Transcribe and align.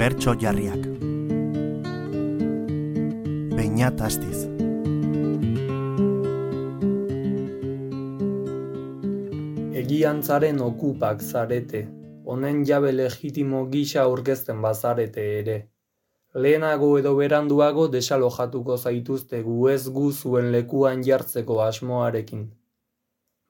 Bertso 0.00 0.32
jarriak 0.40 0.84
Beinat 3.56 3.98
astiz 4.06 4.46
Egiantzaren 9.82 10.62
okupak 10.68 11.20
zarete, 11.20 11.82
honen 12.24 12.64
jabe 12.70 12.94
legitimo 12.96 13.66
gisa 13.76 14.06
aurkezten 14.06 14.64
bazarete 14.64 15.28
ere. 15.42 15.58
Lehenago 16.32 16.90
edo 17.02 17.14
beranduago 17.20 17.86
desalojatuko 17.98 18.78
zaituzte 18.78 19.44
gu 19.50 19.60
ez 19.76 19.84
gu 20.00 20.08
zuen 20.12 20.52
lekuan 20.56 21.04
jartzeko 21.10 21.60
asmoarekin. 21.68 22.48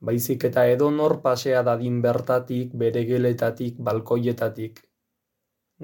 Baizik 0.01 0.51
eta 0.53 0.67
edo 0.75 0.91
nor 1.01 1.21
pasea 1.23 1.63
dadin 1.63 2.03
bertatik, 2.03 2.75
bere 2.75 3.07
geletatik, 3.15 3.79
balkoietatik. 3.79 4.90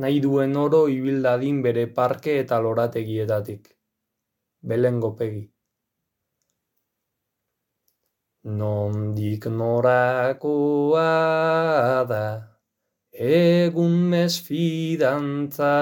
Nahi 0.03 0.19
duen 0.25 0.57
oro 0.61 0.81
ibil 0.93 1.23
dadin 1.27 1.61
bere 1.67 1.87
parke 1.99 2.33
eta 2.45 2.57
lorategietatik. 2.65 3.69
Belen 4.73 5.01
gopegi. 5.05 5.45
Nondik 8.59 9.47
norakoa 9.61 11.07
da, 12.11 12.27
egun 13.31 13.97
mesfidantza, 14.13 15.73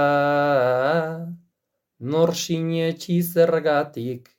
nor 2.14 2.32
sinetxi 2.42 3.18
zergatik, 3.22 4.30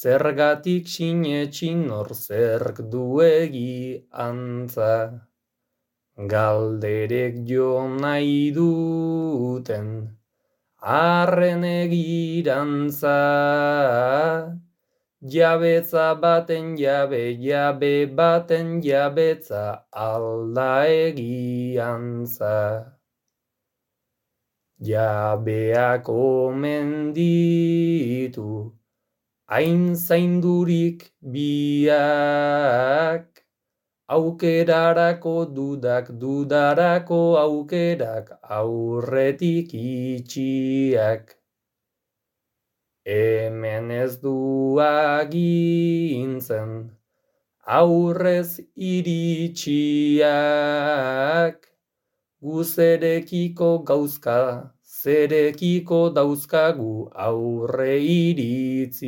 zergatik 0.00 0.86
sinetxi 0.94 1.72
nor 1.80 2.12
zerk 2.14 2.84
duegi 2.92 3.72
antza. 4.28 4.92
Galderek 6.16 7.44
jo 7.46 7.88
nahi 8.00 8.52
duten, 8.52 10.16
arren 10.80 11.64
egirantza, 11.64 13.16
Jabetza 15.24 16.14
baten 16.20 16.76
jabe, 16.76 17.36
jabe 17.40 18.06
baten 18.06 18.80
jabetza 18.80 19.84
alda 19.92 20.86
egiantza. 20.86 22.92
Jabeak 24.78 26.08
omen 26.08 27.12
ditu, 27.14 28.72
hain 29.48 29.96
zaindurik 29.96 31.10
biak, 31.32 31.96
aukerarako 34.08 35.34
dudak, 35.54 36.10
dudarako 36.20 37.20
aukerak 37.38 38.26
aurretik 38.58 39.74
itxiak. 39.74 41.24
Hemen 43.06 43.90
ez 43.90 44.18
du 44.22 44.34
agintzen, 44.82 46.70
aurrez 47.78 48.50
iritsiak, 48.76 50.26
gu 52.42 52.62
zerekiko 52.64 53.70
gauzka, 53.90 54.38
zerekiko 55.02 56.00
dauzkagu 56.18 56.94
aurre 57.28 57.94
iritziak. 58.18 59.06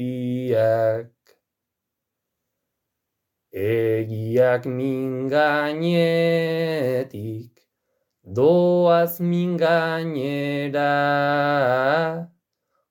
Egiak 3.53 4.67
mingainetik, 4.67 7.51
doaz 8.23 9.21
mingainera, 9.21 10.89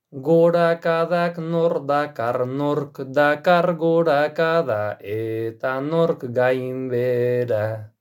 Gorakadak 0.10 1.38
nor 1.38 1.86
dakar 1.86 2.48
nork 2.48 2.98
dakar 3.14 3.76
gorakada 3.76 4.98
eta 5.04 5.82
nork 5.82 6.24
gainbera. 6.34 7.92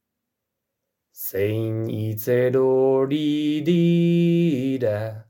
Zein 1.13 1.91
itzerori 1.91 3.63
dira, 3.67 5.27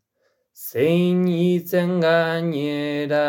zein 0.54 1.26
itzen 1.26 2.00
gainera. 2.00 3.26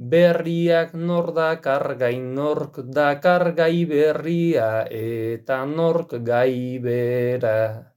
Berriak 0.00 0.94
nor 0.94 1.34
dakar 1.36 1.94
gain 2.00 2.34
nork 2.34 2.80
dakar 2.96 3.52
gai 3.52 3.84
berria 3.84 4.88
eta 4.88 5.66
nork 5.66 6.14
gai 6.24 6.78
bera. 6.80 7.92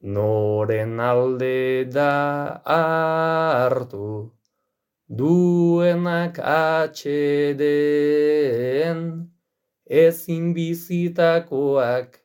Noren 0.00 1.00
alde 1.00 1.84
da 1.90 2.62
hartu, 2.64 4.30
duenak 5.10 6.38
atxeden, 6.38 7.58
ezin 9.90 10.54
bizitakoak, 10.54 12.22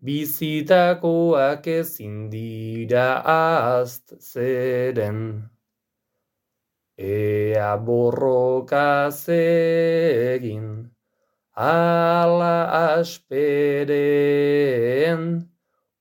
bizitakoak 0.00 1.66
ezin 1.66 2.30
dira 2.30 3.20
azt 3.20 4.16
zeren. 4.18 5.50
Ea 6.96 7.76
borroka 7.76 9.10
zegin, 9.10 10.90
ala 11.52 12.64
asperen, 12.96 13.84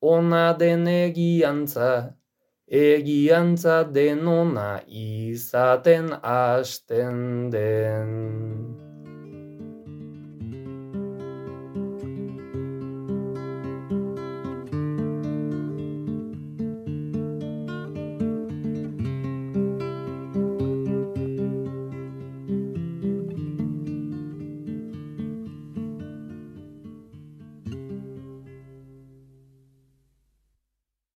ona 0.04 0.54
den 0.54 0.88
egiantza, 0.88 2.14
egiantza 2.68 3.84
denona 3.96 4.82
izaten 4.88 6.12
hasten 6.22 7.50
den. 7.52 8.93